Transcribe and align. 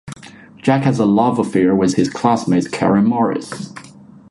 Jack 0.57 0.81
has 0.85 0.97
a 0.97 1.05
love 1.05 1.37
affair 1.37 1.75
with 1.75 1.93
his 1.93 2.09
classmate 2.09 2.71
Karen 2.71 3.05
Morris. 3.05 3.71